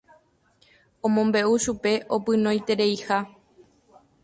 [1.05, 3.17] omombe'u chupe opynoitereiha